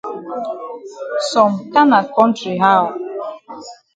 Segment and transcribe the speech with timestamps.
[1.29, 2.83] Some kana kontry how?